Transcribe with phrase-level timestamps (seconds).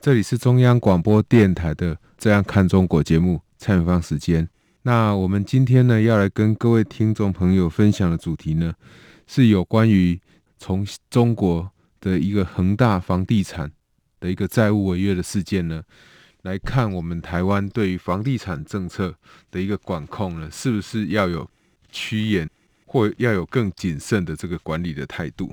[0.00, 4.48] 这里是中央广播电台的《这样看中国》节目，蔡明芳时间。
[4.80, 8.72] 那我们今天呢，要来跟各位听众朋友分享的主题呢，
[9.26, 10.18] 是有关于
[10.56, 13.70] 从中国的一个恒大房地产
[14.18, 15.82] 的一个债务违约的事件呢，
[16.44, 19.14] 来看我们台湾对于房地产政策
[19.50, 21.46] 的一个管控呢，是不是要有
[21.92, 22.48] 趋严，
[22.86, 25.52] 或要有更谨慎的这个管理的态度？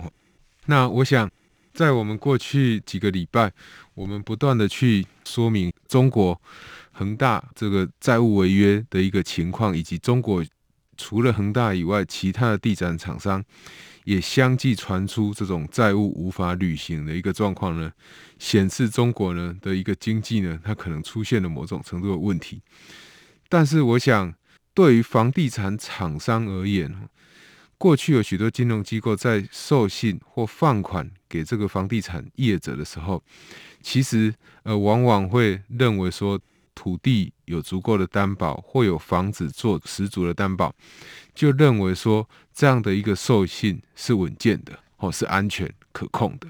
[0.68, 1.30] 那我想。
[1.78, 3.54] 在我们过去几个礼拜，
[3.94, 6.42] 我们不断的去说明中国
[6.92, 10.44] 恒大这个债务违约的一个情况，以及中国
[10.98, 13.46] 除了恒大以外，其他的地产厂商
[14.06, 17.92] 也相继传出这种债务无法履行的一个状况呢，
[18.40, 22.60] 显示中国呢的一个经济呢，它可能出现了某种程度的问题。
[23.50, 24.34] 但是，我想
[24.74, 27.08] 对于房地产厂商而言，
[27.78, 33.24] 过去有许多金融机构在授信或放款给这个房地产业者的时候，
[33.82, 36.40] 其实呃往往会认为说
[36.74, 40.74] 土地有足够的担保，或有房子做十足的担保，
[41.36, 46.48] 就认为说这样的一个授信是稳健的，或是安全可控的。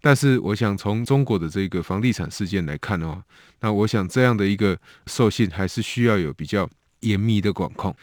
[0.00, 3.22] 但是我想从中国的这个房地产事件来看的话，
[3.60, 6.68] 那我想这样的一个授信还是需要有比较
[7.00, 7.94] 严密的管控。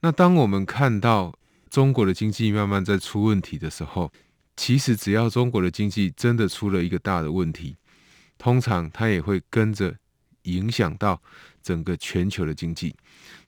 [0.00, 1.34] 那当我们看到
[1.70, 4.12] 中国的经济慢慢在出问题的时候，
[4.56, 7.76] 其实只要中国的经济真的出了一个大的问题，
[8.36, 9.94] 通常它也会跟着
[10.42, 11.22] 影响到
[11.62, 12.94] 整个全球的经济。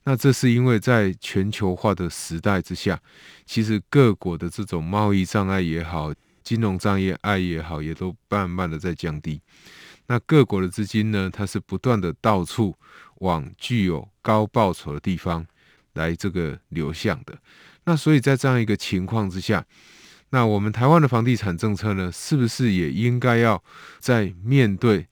[0.03, 2.99] 那这是因为在全球化的时代之下，
[3.45, 6.13] 其实各国的这种贸易障碍也好，
[6.43, 9.41] 金融障碍也好，也都慢慢的在降低。
[10.07, 12.75] 那各国的资金呢，它是不断的到处
[13.19, 15.45] 往具有高报酬的地方
[15.93, 17.37] 来这个流向的。
[17.85, 19.65] 那所以在这样一个情况之下，
[20.29, 23.61] 那我们台湾的房地产政策呢，是不是也应该要
[23.99, 25.07] 在面对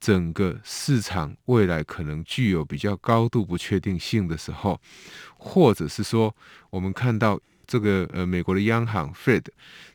[0.00, 4.80] 整个市场未来可能具有比较高度不确定性的时候，
[5.36, 6.34] 或者是说，
[6.70, 9.44] 我们看到这个呃美国的央行 Fed，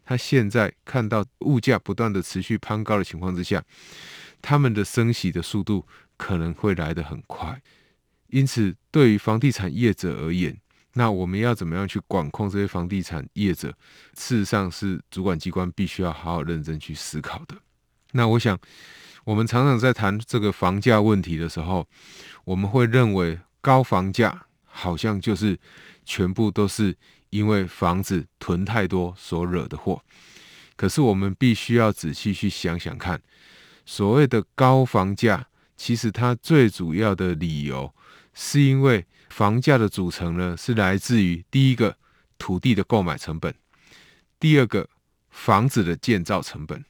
[0.06, 3.64] 它现在看到物价不断的持续攀高的情况之下，
[4.42, 5.88] 他们的升息的速度
[6.18, 7.62] 可能会来得很快，
[8.28, 10.61] 因此对于房地产业者而言，
[10.94, 13.69] 那我们要怎么样去管控这些房地产业者？
[14.18, 17.56] 事实上是主管机关必须要好好认真去思考的。
[18.12, 18.59] 那我想，
[19.24, 21.88] 我们常常在谈这个房价问题的时候，
[22.44, 25.57] 我们会认为高房价好像就是
[26.03, 26.94] 全部都是
[27.30, 30.03] 因为房子囤太多所惹的祸。
[30.75, 33.22] 可是我们必须要仔细去想想看，
[33.85, 35.47] 所谓的高房价，
[35.78, 37.94] 其实它最主要的理由
[38.34, 39.06] 是因为。
[39.31, 41.97] 房价的组成呢，是来自于第一个
[42.38, 43.56] 土地的购买成本，
[44.40, 44.88] 第二个
[45.30, 46.84] 房子的建造成本。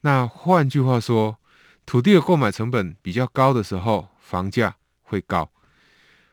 [0.00, 1.38] 那换句话说，
[1.86, 5.48] 土地的购买成本比较高的时候，房价会高；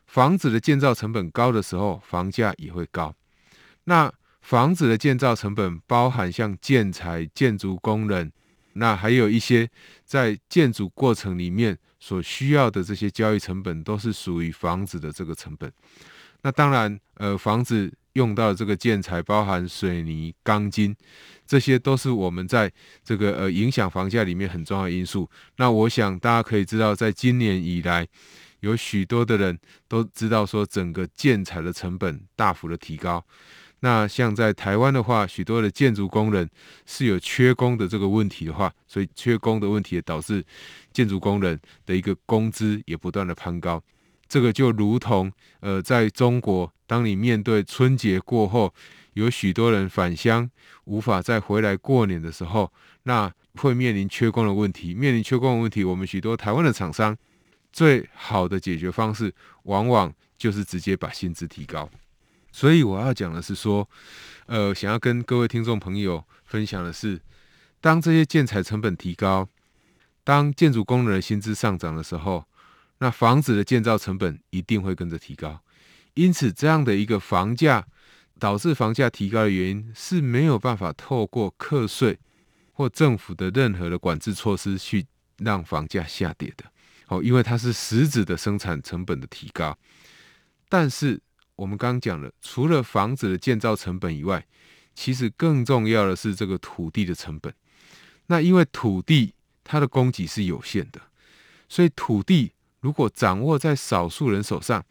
[0.07, 3.15] 房子的建造成本高的时候，房价也会高。
[3.85, 8.31] 那房子的建造成本包含像建材、建筑工人，
[8.73, 9.69] 那还有一些
[10.03, 11.77] 在建筑过程里面。
[12.03, 15.71] 所需要的这些交易成本都是属于房子的这个成本。
[16.41, 20.93] 那当然，呃，房子用到这个建材，包含水泥、钢筋，
[21.47, 22.69] 这些都是我们在
[23.05, 25.29] 这个呃影响房价里面很重要的因素。
[25.55, 28.05] 那我想大家可以知道，在今年以来，
[28.59, 29.57] 有许多的人
[29.87, 33.25] 都知道说，整个建材的成本大幅的提高。
[33.83, 36.49] 那像在台湾的话，许多的建筑工人
[36.85, 40.41] 是有缺工的这个问题的话，所以缺工的问题也导致
[40.93, 43.83] 建筑工人的一个工资也不断的攀高。
[44.29, 48.73] 这个就如同呃，在中国，当你面对春节过后，
[49.15, 50.49] 有许多人返乡
[50.85, 52.71] 无法再回来过年的时候，
[53.03, 54.93] 那会面临缺工的问题。
[54.93, 57.17] 面临缺工的问题，我们许多台湾的厂商
[57.73, 59.33] 最好的解决方式，
[59.63, 61.89] 往往就是直接把薪资提高。
[62.53, 63.89] 所以我要讲的是说，
[64.45, 67.19] 呃，想要跟各位听众朋友分享的是，
[67.81, 69.49] 当这些建材成本提高，
[70.23, 72.45] 当建筑工人的薪资上涨的时候，
[72.99, 75.59] 那房子的建造成本一定会跟着提高。
[76.13, 77.83] 因此，这样的一个房价
[78.39, 82.19] 导致房价提高的原因是没有办法透过课税
[82.71, 85.07] 或政府的任何的管制措施去
[85.39, 86.65] 让房价下跌的。
[87.07, 89.75] 哦，因为它是实质的生产成本的提高。
[90.69, 91.19] 但是
[91.55, 94.45] 我们刚讲了，除了房子的建造成本以外，
[94.95, 97.53] 其实更重要的是这个土地的成本。
[98.27, 99.33] 那因为土地
[99.63, 101.01] 它的供给是有限的，
[101.69, 104.83] 所以土地如果掌握在少数人手上，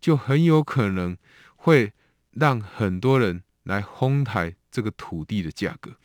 [0.00, 1.16] 就很有可能
[1.56, 1.92] 会
[2.32, 5.96] 让很多人来哄抬这个土地的价格。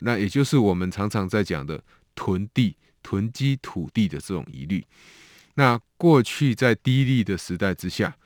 [0.00, 1.82] 那也就是我们常常在讲的
[2.14, 4.84] 囤地、囤积土地的这种疑虑。
[5.54, 8.16] 那过去在低利的时代之下，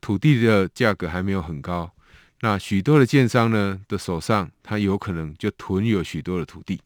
[0.00, 1.92] 土地的价格还没有很高，
[2.40, 6.80] 那许多的建商呢的手上，他有可能就囤有许多的土地。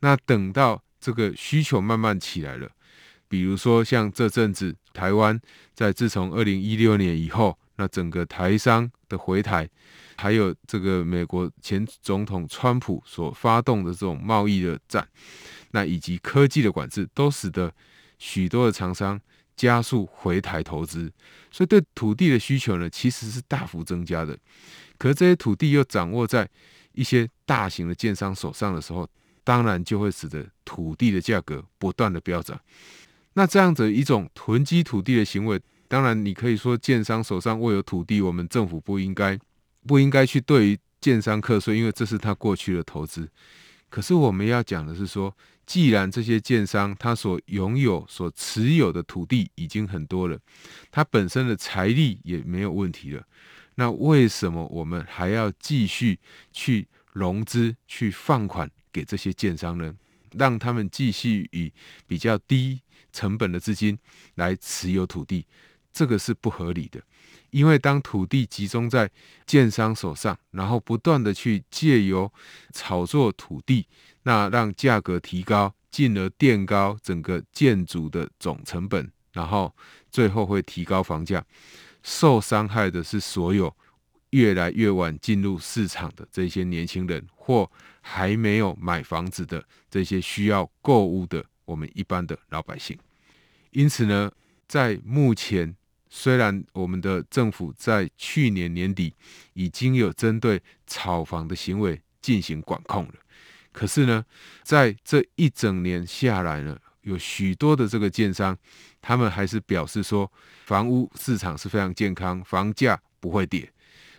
[0.00, 2.70] 那等到这个需求慢慢起来了，
[3.28, 5.38] 比如说像这阵子台湾
[5.74, 9.68] 在自从二零一六年以后，那整个台商的回台，
[10.16, 15.06] 还有这个美国前总统川普所发动的这种贸易的战，
[15.72, 17.72] 那以及科技的管制，都使得
[18.18, 19.20] 许多的厂商。
[19.60, 21.12] 加速回台投资，
[21.50, 24.34] 所以对土地的需求呢，其实是大幅增加的。
[24.96, 26.48] 可是这些土地又掌握在
[26.92, 29.06] 一些大型的建商手上的时候，
[29.44, 32.58] 当然就会使得土地的价格不断的飙涨。
[33.34, 39.38] 那这样子一种囤积土地的行为，当然你可以说建商手上握有土地，我们政府不应该
[39.86, 43.28] 不应该去对于建商课税，因为这是他过去的投资。
[43.90, 45.36] 可是我们要讲的是说，
[45.70, 50.36] 既然这些建商他所拥有、所持有的土地已经很多了，
[50.90, 53.24] 他本身的财力也没有问题了，
[53.76, 56.18] 那为什么我们还要继续
[56.50, 59.94] 去融资、去放款给这些建商呢？
[60.32, 61.72] 让他们继续以
[62.04, 62.80] 比较低
[63.12, 63.96] 成本的资金
[64.34, 65.46] 来持有土地，
[65.92, 67.00] 这个是不合理的。
[67.50, 69.10] 因为当土地集中在
[69.44, 72.32] 建商手上，然后不断的去借由
[72.72, 73.86] 炒作土地，
[74.22, 79.74] 那让价格提高，进而垫高整个建筑的总成本，然后
[80.10, 81.44] 最后会提高房价。
[82.02, 83.74] 受伤害的是所有
[84.30, 87.70] 越来越晚进入市场的这些年轻人，或
[88.00, 92.98] 还没有买房子的这些需要购物的我们一般的老百姓。
[93.70, 94.30] 因此呢，
[94.66, 95.74] 在目前。
[96.12, 99.14] 虽然我们的政府在去年年底
[99.52, 103.14] 已经有针对炒房的行为进行管控了，
[103.72, 104.24] 可是呢，
[104.62, 108.56] 在这一整年下来呢，有许多的这个建商，
[109.00, 110.30] 他们还是表示说，
[110.66, 113.72] 房屋市场是非常健康，房价不会跌。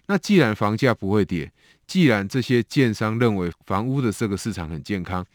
[0.08, 1.52] 那既然房价不会跌，
[1.86, 5.26] 既然这些建商认为房屋的这个市场很健康。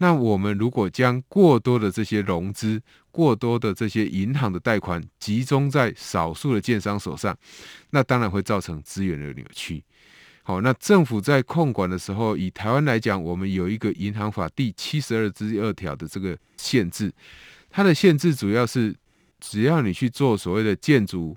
[0.00, 7.36] 那我们如果将过多的这些融资、过多的这些银行的贷款集中在少数的建商手上，
[7.90, 9.82] 那当然会造成资源的扭曲。
[10.48, 17.12] 好，那政府在控管的时候，以台湾来讲，我们有一个银行法第七十二之二条的这个限制，
[17.68, 18.96] 它的限制主要是，
[19.40, 21.36] 只要你去做所谓的建筑、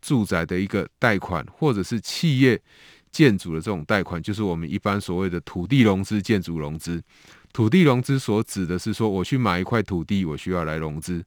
[0.00, 2.62] 住宅的一个贷款，或者是企业
[3.10, 7.02] 建筑的这种贷款，就是我们一般所谓的土地融资、建筑融资。
[7.52, 11.20] 土地融资所指的是说，我去买一块土地，我需要来融资，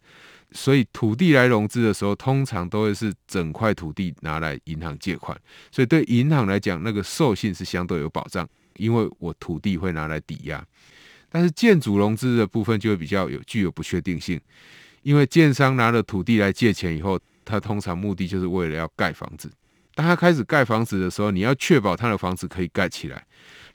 [0.55, 5.37] 所以土地来融资的时候，通常都会是整块土地拿来银行借款，
[5.69, 8.47] 所以对银行来讲，那个授信是相对有保障，
[8.77, 10.65] 因为我土地会拿来抵押。
[11.29, 14.39] 但是建筑融资的部分就会比较有具有不确定性，
[15.03, 19.51] 因为建商拿了土地来借钱以后，他通常目的就是为了要盖房子。
[19.93, 23.25] 当他开始盖房子的时候，你要确保他的房子可以盖起来。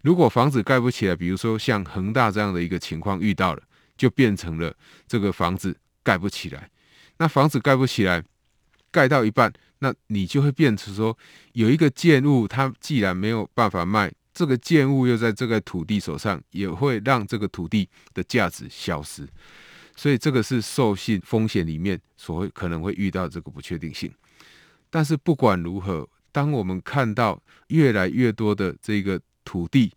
[0.01, 3.63] 如果房子盖不起来，比如说像恒大这样的一个情况遇到了，
[3.99, 4.75] 就变成了
[5.07, 6.71] 这个房子盖不起来。
[7.19, 8.23] 那房子盖不起来，
[8.90, 11.16] 盖到一半，那你就会变成说，
[11.52, 19.28] 有一个建物，它既然没有办法卖，这个建物又在这个土地手上，也会让这个土地的价值消失。
[19.97, 24.12] 所以这个是授信风险里面所会可能会遇到这个不确定性。
[24.88, 29.21] 但是不管如何，当我们看到越来越多的这个。
[29.42, 29.92] 土地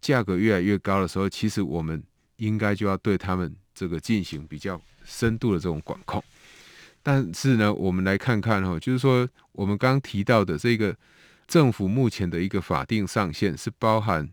[0.00, 2.02] 价格越来越高的时候，其实我们
[2.36, 6.22] 应该就要对他们这个进行比较深度的这种管控。
[7.02, 10.94] 但是呢，我们来看看哈，就是说我们刚刚提到的这个
[11.46, 14.28] 政府目前的一个法定上限是包含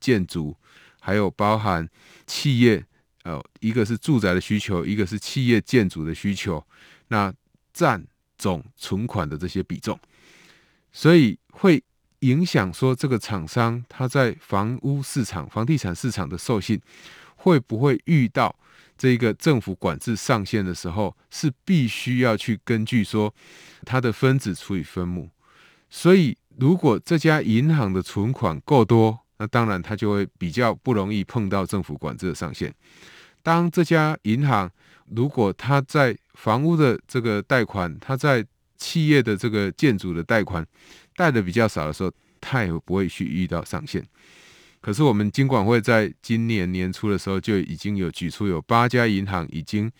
[0.00, 0.56] 建筑，
[1.00, 1.88] 还有包含
[2.26, 2.84] 企业，
[3.24, 6.66] 呃，一个是住宅的需求，一个是企业建筑的需求，
[7.08, 7.32] 那
[7.72, 8.04] 占
[8.38, 9.98] 总存款的这些比重，
[10.92, 11.82] 所以会。
[12.20, 16.80] 影响说这个厂商他在房屋市场、房地产市场的授信
[17.36, 18.56] 会不会遇到
[18.96, 23.34] 这个政府管制上限的时候，是必须要去根据说
[23.84, 25.28] 它的分子除以分母。
[25.90, 32.72] 所以，如果这家银行的存款够多，那当然它就会比较不容易碰到政府管制的上限。
[33.42, 34.70] 当这家银行
[35.10, 38.44] 如果他在房屋的这个贷款，他在
[38.78, 40.66] 企业的这个建筑的贷款
[41.14, 42.10] 贷的比较少的时候，
[42.40, 44.04] 他也不会去遇到上限。
[44.84, 49.90] 可是我们金管会在今年年初的时候就已经有举出有八家银行已经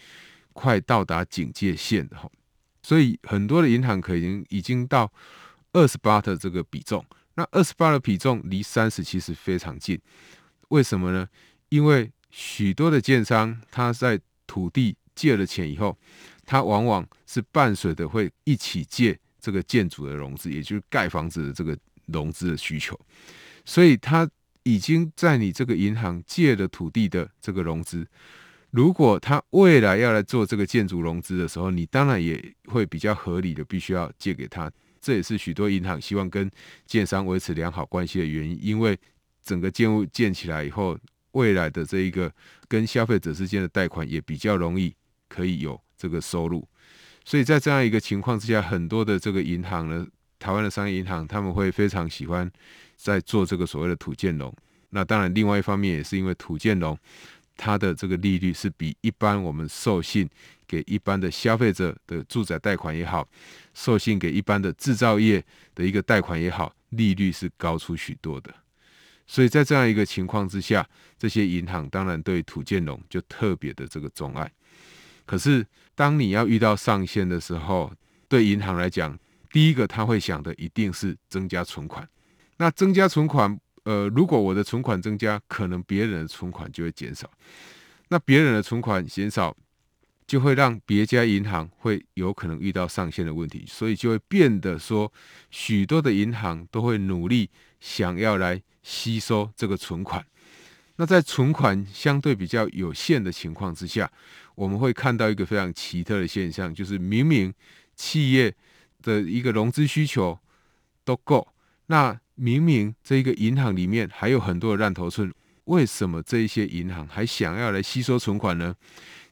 [0.52, 2.30] 快到达警戒线的哈，
[2.82, 5.10] 所以很多的银行可能已经到
[5.72, 7.02] 二十八的这个比重。
[7.36, 9.98] 那二十八的比重离三十其实非常近，
[10.68, 11.26] 为什么呢？
[11.70, 15.96] 因为许多的建商他在土地借了钱以后，
[16.44, 21.74] 他往往是伴随的会一起借这个建筑的融资，也就是盖房子的这个
[22.08, 23.00] 融资的需求，
[23.64, 24.28] 所以他
[24.64, 28.06] 已经在你这个银行借了土地的这个融资，
[28.70, 34.70] 如果他未来要来做这个建筑融资的时候，你当然也会比较合理的必须要借给他。
[35.00, 36.50] 这也是许多银行希望跟
[36.86, 38.98] 建商维持良好关系的原因，因为
[39.42, 40.98] 整个建物建起来以后，
[41.32, 42.32] 未来的这一个
[42.66, 44.94] 跟消费者之间的贷款也比较容易
[45.28, 46.66] 可以有这个收入，
[47.22, 50.06] 所以在这样一个情况之下，很多的这个银行呢，
[50.38, 52.50] 台湾的商业银行他们会非常喜欢
[52.96, 54.54] 在做这个所谓的土建融。
[54.90, 56.96] 那当然，另外一方面也是因为土建融
[57.56, 60.28] 它的这个利率是比一般我们授信
[60.66, 63.28] 给一般的消费者的住宅贷款也好。
[63.74, 68.54] 授信给一般的制造业的一个贷款也好，利率是高出许多的，
[69.26, 74.48] 所以在这样一个情况之下，这些银行当然对土建融就特别的这个钟爱。
[75.26, 77.92] 可是当你要遇到上限的时候，
[78.28, 79.18] 对银行来讲，
[79.50, 82.08] 第一个他会想的一定是增加存款。
[82.56, 87.30] 那增加存款，呃，如果我的存款增加，可能别人的存款就会减少。
[88.08, 89.56] 那别人的存款减少。
[90.26, 95.12] 就会让别家银行会有可能遇到上限的问题，所以就会变得说，
[95.50, 100.24] 许多的银行都会努力想要来吸收这个存款。
[100.96, 104.10] 那在存款相对比较有限的情况之下，
[104.54, 107.52] 我们会看到一个非常奇特的现象，就是明明
[107.94, 108.54] 企业
[109.02, 110.38] 的一个融资需求
[111.04, 111.46] 都够，
[111.88, 115.32] 那明明这一个银行里面还有很多的烂头寸，
[115.64, 118.74] 为什么这一些银行还想要来吸收存款呢？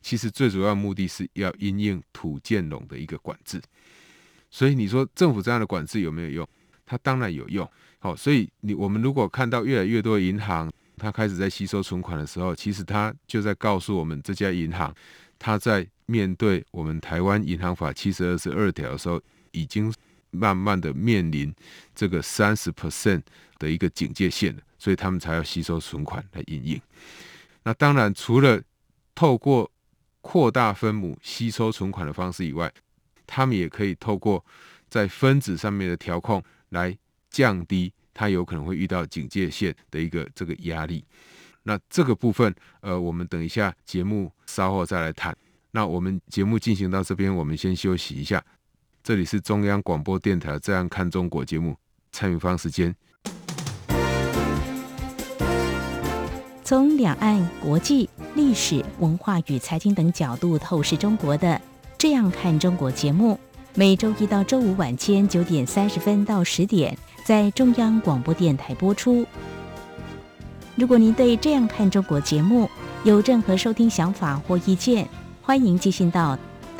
[0.00, 3.62] 其实最主要目的是要因应土建龙的一个管制，
[4.50, 6.48] 所以你说政府这样的管制有没有用？
[6.84, 7.68] 它当然有用。
[8.00, 14.92] 好，所以你我们如果看到越来越多的银行，它开始在吸收存款的时候，其实它就在告诉我们，这家银行
[15.38, 19.94] 它在面对我们台湾银行法七十二十二条的时候，已经
[20.32, 21.54] 慢慢的面临
[21.94, 23.22] 这个三十 percent
[23.58, 26.80] 的一个警戒线，所以他们才要吸收存款来因应。
[27.62, 28.60] 那当然，除了
[29.14, 29.70] 透过
[30.20, 32.72] 扩大分母吸收存款的方式以外，
[33.26, 34.44] 他们也可以透过
[34.88, 36.96] 在分子上面的调控来
[37.30, 41.04] 降低它有可能会遇到警戒线的一个这个压力。
[41.62, 45.36] 那这个部分，呃，我们等一下节目稍后再来谈。
[45.70, 48.44] 那我们节目进行到这边，我们先休息一下。
[49.04, 51.74] 这里是中央广播电台《这样看中国》节目，
[52.12, 52.94] 蔡明芳时间。
[56.62, 61.48] 从两岸、国际、历史、文化与财经等角度透视中国的
[61.98, 63.36] 《这样看中国》节目，
[63.74, 69.26] 每周一到周五晚间九点三十分到十点在中央广播电台播出。
[70.76, 72.70] 如果您对《这样看中国》节目
[73.02, 75.08] 有任何收听想法或意见，
[75.42, 76.38] 欢迎寄信到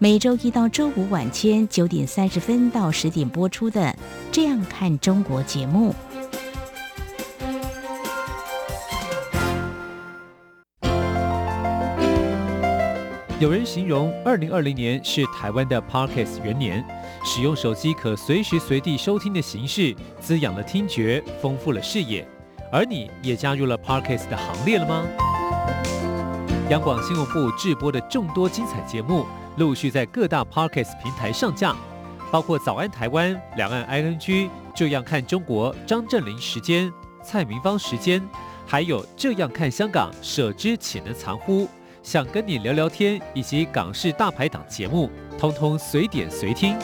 [0.00, 3.80] 每周一到周五晚间九点三十分到十点播出的
[4.30, 5.92] 《这样看中国》节目。
[13.40, 16.84] 有人形容二零二零年是台湾的 Parkes 元年，
[17.24, 22.24] 使用手机可随时随地收听的形式，滋养了听觉，丰富了视野。
[22.70, 25.04] 而你也加入了 Parkes 的行列了吗？
[26.70, 29.26] 央广新闻部制播的众多精彩节目，
[29.58, 31.74] 陆续在各大 Parkes 平台上架，
[32.30, 34.18] 包括《早安台湾》、《两岸 ING》、
[34.74, 36.90] 《这样看中国》、张正霖时间、
[37.24, 38.22] 蔡明芳时间，
[38.64, 41.68] 还有《这样看香港》、舍之岂能藏乎？
[42.04, 46.76] 想跟你聊聊天，以及港式大排档节目，通通随点随听。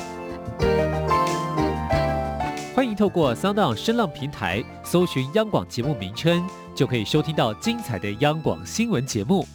[2.74, 9.46] 欢迎透过 Sound 声浪平台搜寻央广节目名称，就可以收听到精彩的央广新闻节目。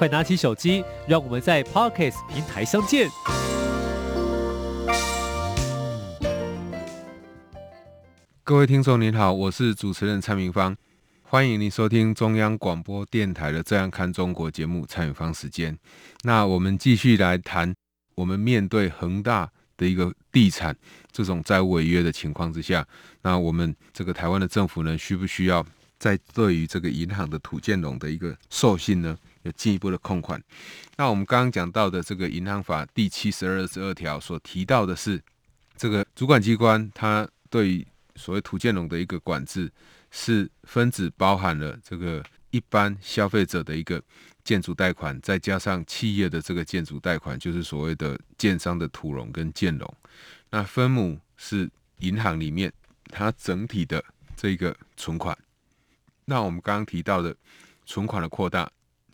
[0.00, 3.06] 快拿起手机，让我们在 Parkes 平台相见。
[8.42, 10.74] 各位听众您好，我是主持人蔡明芳，
[11.20, 15.78] 欢迎您收听中央广播电台的《这样看中国》节目蔡明芳时间。
[16.22, 17.74] 那我们继续来谈
[18.14, 20.74] 我们面对恒大的一个地产
[21.12, 22.82] 这种债务违约的情况之下，
[23.20, 25.62] 那我们这个台湾的政府呢，需不需要
[25.98, 29.14] 在对于这个银行的土建融的一个授信呢？
[29.42, 30.42] 有进一步的控管？
[30.96, 35.22] 那我们刚刚讲到的这个银行法第七十二十二条所提到的是，
[35.76, 39.70] 这个主管机关它对所谓土建融的一个管制，
[40.10, 44.02] 是分子包含了这个一般消费者的一个
[44.44, 49.94] 建筑贷款，再加上企业的这个建筑贷款，就是所谓的建商的土融跟建融。
[50.50, 51.70] 那分母是
[52.00, 52.72] 银行里面
[53.04, 54.04] 它整体的
[54.36, 55.36] 这个存款。
[56.24, 57.34] 那我们刚刚提到的
[57.86, 58.70] 存款的扩大，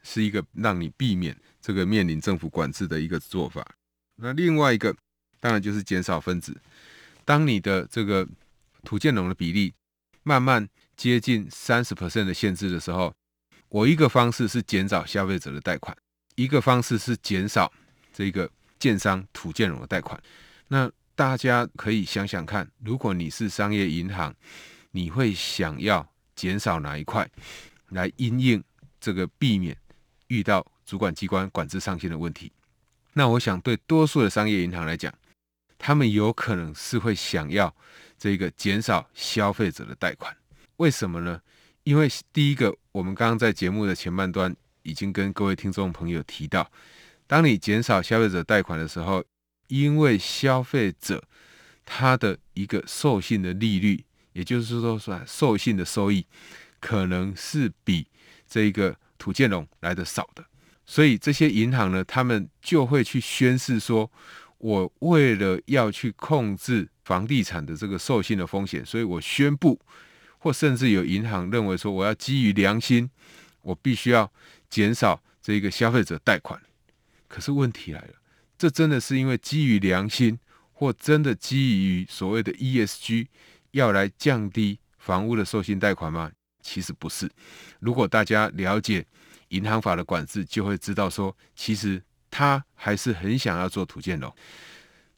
[0.06, 3.66] 是一个让你避免这个面临政府管制的一个做法。
[4.14, 4.94] 那另外一个
[5.40, 6.56] 当然就是减少分子，
[7.25, 8.26] 当你的这个
[8.84, 9.75] 土建融的比例
[10.22, 13.12] 慢慢接近三十 percent 的限制的时候，
[13.68, 15.94] 我一个方式是减少消费者的贷款，
[16.36, 17.70] 一个方式是减少
[18.12, 18.48] 这个
[18.78, 20.18] 建商土建融的贷款。
[20.68, 24.34] 那大家可以想想看，如果你是商业银行，
[24.92, 27.28] 你会想要减少哪一块
[27.88, 28.62] 来因应
[29.00, 29.76] 这个避免
[30.28, 32.52] 遇到主管机关管制上限的问题？
[33.12, 35.12] 那我想对多数的商业银行来讲，
[35.78, 37.75] 他们有可能是会想要。
[38.18, 40.35] 这个减少消费者的贷款，
[40.78, 41.38] 为什么呢？
[41.83, 46.73] 因为第一个，我们刚刚在节目的前半段已经跟各位听众朋友提到，
[47.26, 49.23] 当你减少消费者贷款的时候，
[49.68, 51.23] 因为消费者
[51.85, 54.02] 他的一个授信的利率，
[54.33, 56.25] 也就是说说授信的收益，
[56.80, 58.06] 可能是比
[58.49, 60.44] 这个土建龙来的少的，
[60.85, 64.11] 所以这些银行呢，他们就会去宣示说，
[64.58, 66.88] 我为了要去控制。
[67.06, 69.80] 房地产的这个授信的风险，所以我宣布，
[70.38, 73.08] 或甚至有银行认为说，我要基于良心，
[73.62, 74.32] 我必须要
[74.69, 76.60] 减少这个消费者贷款。
[77.28, 78.14] 可是问题来了，
[78.58, 80.40] 这真的是因为基于良心，
[80.73, 83.28] 或真的基于所谓的 ESG
[83.71, 86.32] 要来降低房屋的授信贷款吗？
[86.66, 87.30] 其实不是。
[87.78, 89.06] 如果大家了解
[89.48, 94.34] 银行法的管制，就会知道说，其实他还是很想要做土建楼。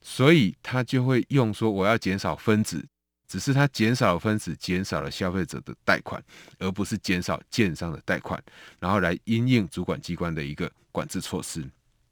[0.03, 2.87] 所以他就会用说，我要减少分子，
[3.27, 6.23] 只是他减少分子，减少了消费者的贷款，
[6.59, 8.43] 而不是减少建商的贷款，
[8.79, 11.65] 然后来因应主管机关的一个管制措施。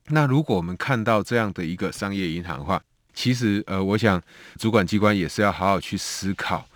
[0.06, 2.82] 那如果我们看到这样的一个商业银行的话，
[3.14, 4.22] 其实呃，我想
[4.58, 6.68] 主管机关也是要好好去思考，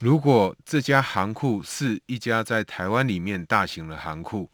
[0.00, 4.50] 如果这家行库是一家在台湾里面大型的行库，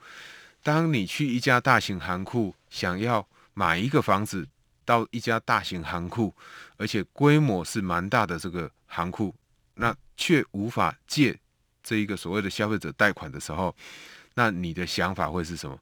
[0.63, 4.49] 当你去一家大型行库想要买一个房子。
[4.87, 6.35] 到一家大型行库，
[6.77, 9.35] 而且规模是蛮大的这个行库，
[9.77, 11.35] 那却无法借
[11.83, 13.75] 这一个所谓的消费者贷款的时候，
[14.35, 15.79] 那你的想法会是什么？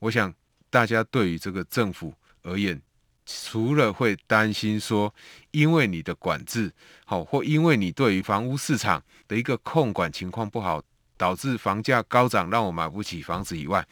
[0.00, 0.30] 我想
[0.68, 2.78] 大家对于这个政府而言，
[3.24, 5.14] 除了会担心说，
[5.50, 6.72] 因为你的管制
[7.04, 10.82] 好，或因为你对于房屋市场的一个控管情况不好，
[11.16, 13.86] 导致房价高涨，让我买不起房子以外，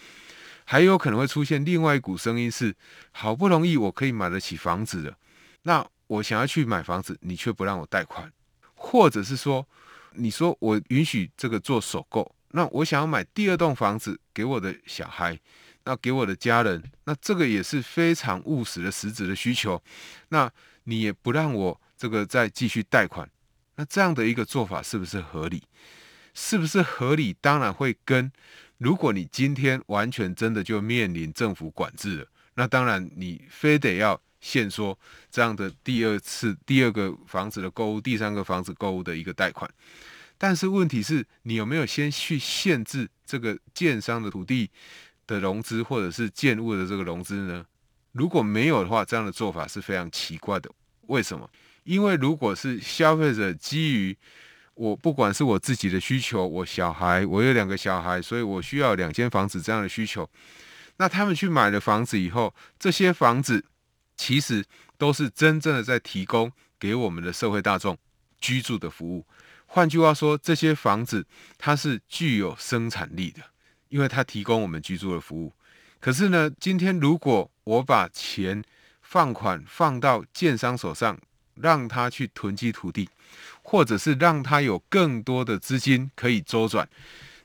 [0.65, 2.75] 还有可能会出现另外一股声音是：
[3.13, 5.17] 好不容易我可以买得起房子了，
[5.63, 8.33] 那我想要去买房子，你却不让我贷款，
[8.75, 9.65] 或者是说，
[10.15, 15.39] 你说我允许这个做首购，那我想要买第二栋房子给我的小孩，
[15.85, 19.83] 那给我的家人，那这个也是非常务实的实质的需求，
[20.29, 20.51] 那
[20.85, 23.29] 你也不让我这个再继续贷款，
[23.77, 25.63] 那这样的一个做法是不是合理？
[26.33, 27.37] 是不是合理？
[27.41, 28.31] 当然会跟。
[28.79, 34.99] 如果你今天完全真的就面临政府管制了，那当然你非得要限缩
[35.31, 39.71] 这样的第二次、第二个房子的购物、第三个房子购物的一个贷款。
[40.39, 44.71] 但是问题是你有没有先去限制这个建商的土地
[45.35, 47.65] 的融资，或者是建物的这个融资呢？
[48.13, 50.71] 如果没有的话，这样的做法是非常奇怪的。
[51.07, 51.49] 为什么？
[51.85, 54.17] 因为如果是消费者基于
[54.75, 60.29] 我不管是我自己的需求，我小孩，我有两个小孩，所以我需要两间房子这样的需求。
[60.97, 63.65] 那他们去买了房子以后，这些房子
[64.17, 64.65] 其实
[64.99, 67.97] 都是真正的在提供给我们的社会大众
[68.41, 69.25] 居住的服务。
[69.67, 73.43] 换句话说，这些房子它是具有生产力的，
[73.91, 75.53] 因为它提供我们居住的服务。
[76.01, 78.65] 可是呢，今天如果我把钱
[79.03, 81.19] 放款放到建商手上，
[81.55, 83.09] 让他去囤积土地。
[83.63, 86.89] 或者是让他有更多的资金可以周转，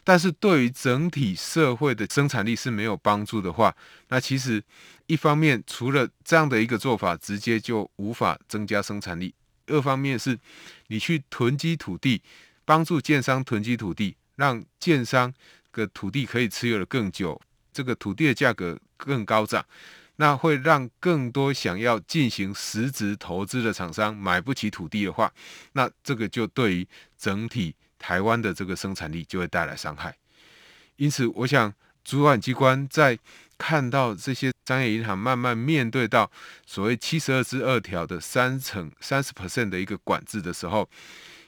[0.03, 3.75] 但是对于整体社会的生产力是没有帮助的话，
[4.07, 4.63] 那其实
[5.05, 9.31] 一方面除了这样的一个做法，直接就无法增加生产力；
[9.67, 10.39] 二方面是，
[10.87, 12.23] 你去囤积土地，
[12.63, 15.31] 帮助建商囤积土地，让建商
[15.75, 17.39] 个土地可以持有的更久，
[17.73, 19.65] 这个土地的价格更高涨，
[20.15, 25.29] 那会让更多想要进行实质投资的厂商买不起土地的话，
[25.73, 30.15] 那这个就对于整体台湾的这个生产力就会带来伤害。
[30.95, 31.73] 因此，我想
[32.05, 33.19] 主管机关在
[33.57, 36.31] 看到这些商业银行慢慢面对到
[36.65, 40.89] 所谓七十二之二条的三成三十 percent 的一个管制的时候，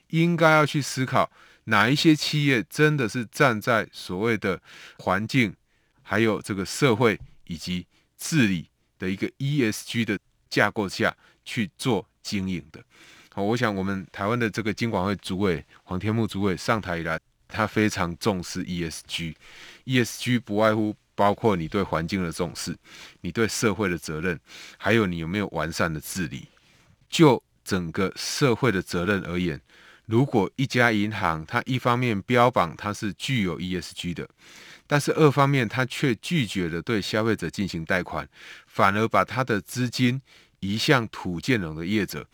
[0.09, 1.31] 应该要去思考
[1.67, 4.61] 哪一些企业真的是站在所谓的
[4.99, 5.55] 环境，
[6.01, 7.85] 还有这个社会以及
[8.17, 12.83] 治理的一个 ESG 的架构下去做经营的。
[13.31, 20.95] 好，我想我们台湾的这个金管会主委黄天木主委上台以来，他非常重视 ESG，ESG 不外乎。
[21.17, 22.77] 包括你对环境的重视，
[23.21, 24.39] 你对社会的责任，
[24.77, 26.47] 还有你有没有完善的治理。
[27.09, 29.59] 就整个社会的责任而言，
[30.07, 34.27] 如果一家银行它一方面标榜它是具有 ESG 的，
[34.87, 38.27] 但是二方面它却拒绝了对消费者进行贷款，
[38.65, 40.21] 反而把它的资金
[40.59, 42.27] 移向土建融的业者，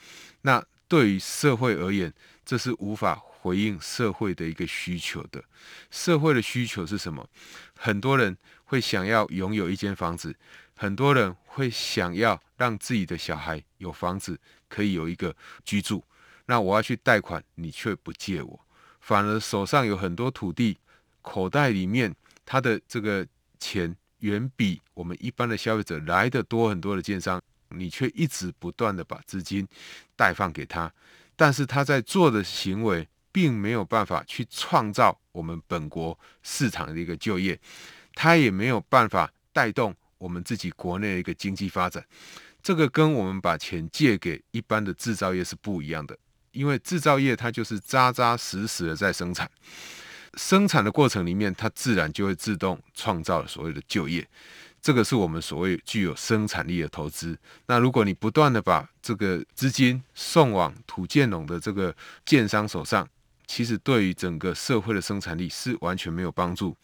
[0.43, 2.13] 那对于社会而言，
[2.45, 5.43] 这是无法回应社会的一个需求的。
[5.91, 7.27] 社会的需求是什么？
[7.75, 8.37] 很多人。
[8.65, 10.35] 会想要拥有一间房子，
[10.75, 16.03] 很多人会想要让自己的小孩有房子可以有一个居住。
[16.45, 18.59] 那我要去贷款，你却不借我，
[18.99, 20.77] 反而手上有很多土地，
[21.21, 22.13] 口袋里面
[22.45, 23.25] 他的这个
[23.59, 29.67] 钱远比我们一般的消费者来的多很多的建商，你却一直不断的把资金
[30.15, 30.91] 贷放给他，
[31.35, 37.59] 但是他在做的行为并没有办法去创造我们本国市场的一个就业。
[38.15, 42.05] 他也没有办法带动我们自己国内的一个经济发展，
[42.61, 46.15] 这个跟我们把钱借给一般的制造业是不一样的，
[46.53, 49.49] 因为制造业它就是扎扎实实的在生产，
[50.35, 54.25] 生产的过程里面，它自然就会自动创造所谓的就业，
[54.81, 57.37] 这个是我们所谓具有生产力的投资。
[57.65, 63.07] 那如果你不断的把这个资金送往土建融的这个建商手上，
[63.45, 66.75] 其实对于整个社会的生产力是完全没有帮助。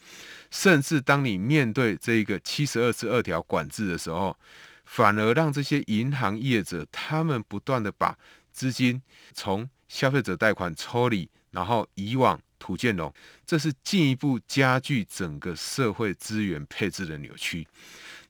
[0.50, 4.36] 甚至当你面对这一个七十二十二条管制的时候，
[4.84, 8.16] 反而让这些银行业者他们不断的把
[8.60, 9.00] 资金
[9.32, 13.10] 从消费者贷款抽离，然后移往土建融，
[13.46, 17.66] 这是进一步加剧整个社会资源配置的扭曲。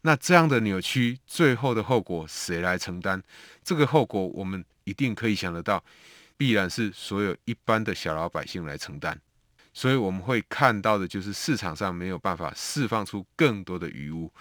[0.03, 3.21] 那这样的扭曲，最后的后果谁来承担？
[3.65, 5.83] 这个后果我们一定可以想得到，
[6.37, 9.21] 必然是所有一般的小老百姓来承担。
[9.75, 14.33] 所以我们会看到的就是市场上没有办法释放出更多的余物。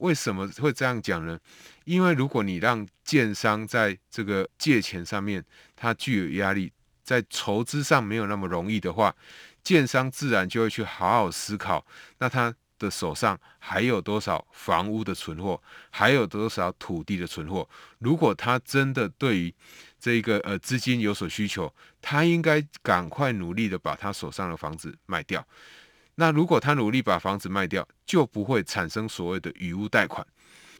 [0.00, 1.38] 为什么会这样讲呢？
[1.84, 5.44] 因为如果你让建商在这个借钱上面，
[5.76, 9.14] 它具有压力，在筹资上没有那么容易的话，
[9.62, 11.84] 建商自然就会去好好思考，
[12.18, 17.68] 那他的手上还有多少房屋的存货，还有多少土地的存货？
[17.98, 19.54] 如果他真的对于
[19.98, 25.46] 这个呃资金有所需求，他应该赶快努力的把他手上的房子卖掉。
[26.20, 30.24] 那如果他努力把房子卖掉，就不会产生所谓的余屋贷款。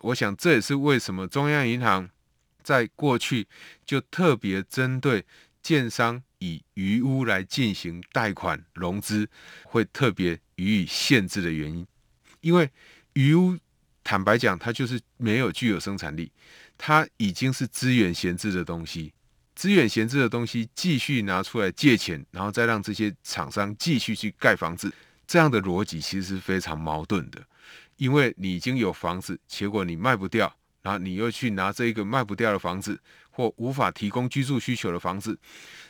[0.03, 2.11] 我想这也是为什么中央银行
[2.63, 3.49] 在过去
[3.87, 5.25] 就特别针对
[5.63, 9.27] 建商以余屋来进行贷款融资，
[9.65, 11.87] 会特别予以限制的原因。
[12.43, 12.71] 因为
[13.15, 13.57] 余屋
[14.05, 16.31] 坦白讲，它就是没有具有生产力。
[16.77, 19.15] 它已经是资源闲置的东西，
[19.55, 24.93] 资源闲置的东西继续拿出来借钱，然后再让这些厂商继续去盖房子，
[25.31, 27.41] 这样的逻辑其实是非常矛盾的。
[27.99, 35.39] 因为你已经有房子，结果你卖不掉，然后你又去拿这一个卖不掉的房子或无法提供居住需求的房子，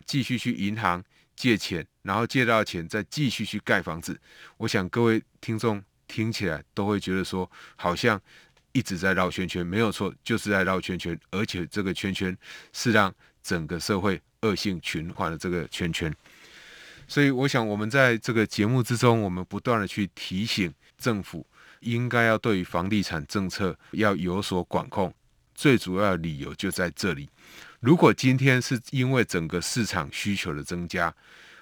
[0.05, 1.03] 继续去银行
[1.35, 4.21] 借钱，然后借到钱再继续去盖房子。
[4.59, 8.21] 我想各位听众听起来都会觉得说，好像。
[8.73, 12.39] 一直在绕圈圈，没有错，就是在绕圈圈，而且这个圈圈
[12.73, 16.15] 是让整个社会恶性循环的这个圈圈。
[17.11, 21.45] 所以，我想我们在这个节目之中，我们不断的去提醒政府，
[21.81, 25.13] 应该要对于房地产政策要有所管控。
[25.53, 27.29] 最主要的理由就在这里。
[27.81, 31.13] 如果今天是因为整个市场需求的增加，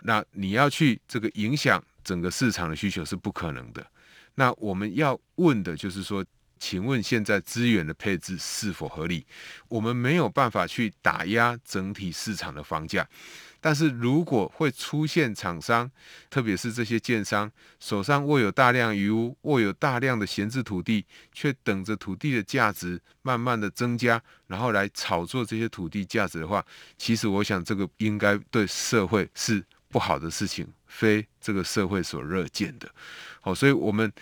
[0.02, 3.86] 那你要去这个影响整个市场的需求是不可能的。
[4.34, 6.22] 那我们要问的就是说。
[6.60, 9.24] 请问现在资源的配置是否合理？
[9.68, 13.08] 我们没有办法去打压整体市场的房价，
[13.60, 15.90] 但是如果会出现厂商，
[16.30, 26.64] 特别是这些建商手上握有大量余屋，握有大量的闲置土地，却等着土地的价值慢慢的增加，然后来炒作这些土地价值的话，
[26.96, 32.88] 其实我想这个应该对社会是不好的事情，非这个社会所乐见的。
[33.40, 34.12] 好，所以我们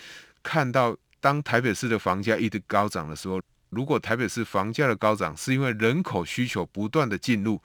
[0.41, 7.61] 看到，当台北市的房价一直高涨的时候，如果台北市房价的高涨是因为人口需求不断的进入，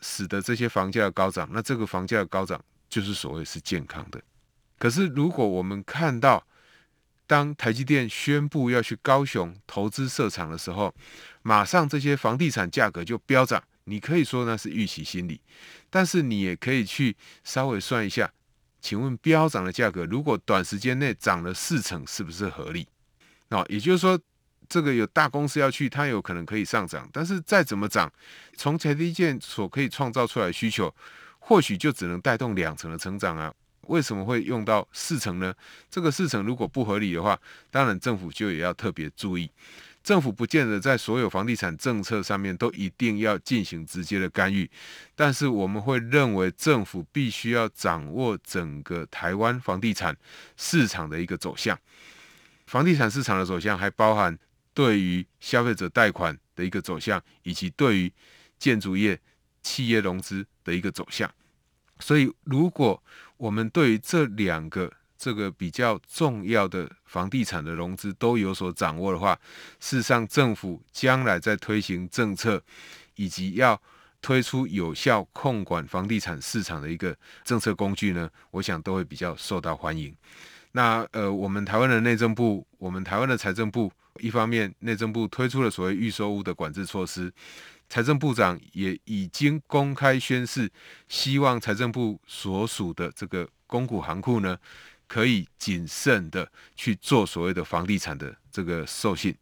[0.00, 4.20] 使得这些房价的高涨，那这个房价的高涨就是所谓是健康的。
[4.78, 6.44] 可是如果我们看到，
[7.26, 10.94] 当台积电宣布要去高雄投资设厂的时候，
[11.42, 13.62] 马上这些房地产价格就飙涨。
[13.84, 15.40] 你可以说那是预期心理，
[15.88, 18.30] 但是你也可以去稍微算一下，
[18.82, 22.86] 请问飙涨的价格如果短时间内涨了四成，是不是合理？
[23.48, 24.20] 那也就是说，
[24.68, 28.12] 这个有大公司要去，它有可能可以上涨，但是再怎么涨，
[28.56, 30.94] 从台积电所可以创造出来需求，
[31.38, 33.52] 或许就只能带动两成的成长啊。
[33.82, 35.54] 为什么会用到四成呢？
[35.90, 39.50] 这个四成如果不合理的话，当然政府就也要特别注意。
[40.04, 44.70] 政府不见得在所有房地产政策上面都一定要进行直接的干预，
[45.14, 50.16] 但是我们会认为政府必须要掌握整个台湾房地产
[50.56, 51.78] 市场的一个走向。
[52.66, 54.38] 房地产市场的走向还包含
[54.78, 58.12] 对于消费者贷款的一个走向，以及对于
[58.60, 59.20] 建筑业
[59.60, 61.28] 企业融资的一个走向。
[61.98, 63.02] 所以，如果
[63.38, 69.36] 我们对于这两个这个比较重要的房地产的融资都有所掌握的话，
[69.80, 72.62] 事实上，政府将来在推行政策，
[73.16, 73.82] 以及要
[74.22, 80.14] 推出有效控管房地产市场的一个政策工具呢，我想都会比较受到欢迎。
[80.70, 87.32] 那呃，我们台湾的内政部，我们台湾的财政部，一方面内政部推出了所谓预售屋的管制措施。
[87.90, 90.70] 财政部长也已经公开宣示，
[91.08, 94.58] 希望财政部所属的这个公股行库呢，
[95.06, 99.34] 可以谨慎的去做所谓的房地产的这个授信。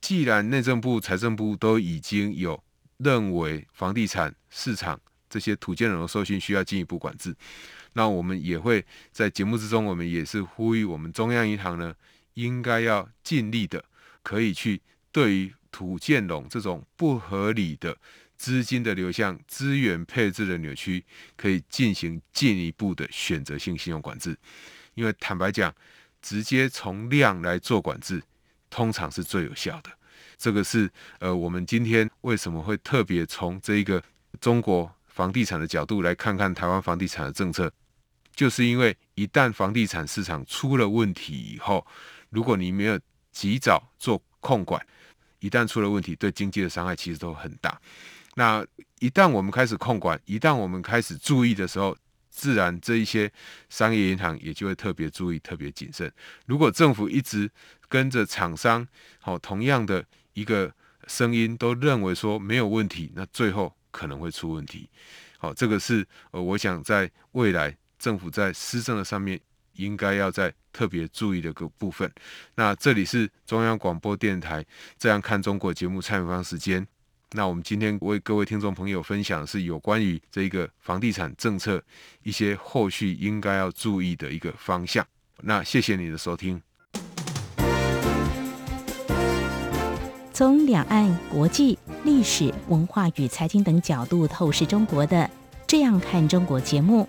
[0.00, 2.62] 既然内政部、财政部都已经有
[2.96, 7.36] 认为房地产市场这些土建融资授信需要进一步管制，
[7.92, 11.94] 那我们也会在节目之中，我们也是呼吁我们中央银行呢，
[12.32, 13.84] 应该要尽力的
[14.26, 14.80] 可以去
[15.12, 15.52] 对于。
[15.72, 17.94] 土建龙这种不合理的
[18.38, 21.04] 资金的流向、资源配置的扭曲，
[21.36, 24.34] 可以进行进一步的选择性信用管制。
[24.94, 25.74] 因为坦白讲，
[26.22, 28.22] 直接从量来做管制，
[28.70, 29.90] 通常是最有效的。
[30.38, 34.02] 这个是呃，我们今天为什么会特别从这一个
[34.40, 37.70] 中国房地产的角度来看看台湾房地产的政策，
[38.34, 41.86] 就是因为一旦房地产市场出了问题以后，
[42.30, 42.98] 如果你没有
[43.36, 44.82] 及早做控管，
[45.40, 47.78] 一旦出了问题，对经济的伤害其实都很大。
[48.34, 48.64] 那
[48.98, 51.94] 一旦我们开始控管，一旦我们开始注意的时候，
[52.30, 53.30] 自然这一些
[53.68, 56.10] 商业银行也就会特别注意、特别谨慎。
[56.46, 57.50] 如果政府一直
[57.90, 58.88] 跟着厂商，
[59.20, 60.72] 好，同样的一个
[61.06, 64.88] 声音都认为说没有问题，那最后可能会出问题。
[65.36, 69.38] 好，这个是呃，我想在未来政府在施政的上面。
[69.76, 72.10] 应该要在特别注意的个部分。
[72.54, 74.62] 那这里是中央广播电台
[74.98, 76.86] 《这样看中国》节目蔡明芳时间。
[77.32, 81.82] 那我们今天为各位听众朋友分享的是有关于这个房地产政策
[82.22, 85.06] 一些后续应该要注意的一个方向。
[85.42, 86.62] 那谢谢你的收听。
[90.36, 95.16] 从两岸、国际、历史、文化与财经等角度透视中国的
[95.66, 97.08] 《这样看中国》节目。